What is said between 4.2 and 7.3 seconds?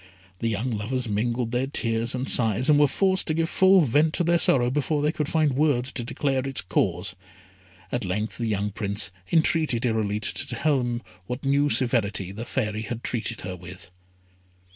their sorrow before they could find words to declare its cause.